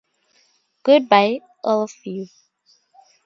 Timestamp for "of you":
1.83-2.25